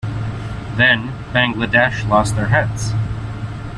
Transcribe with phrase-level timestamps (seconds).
[0.77, 2.91] Then, Bangladesh lost their heads.